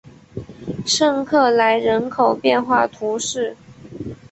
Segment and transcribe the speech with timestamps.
[0.83, 3.55] 圣克莱人口变化图示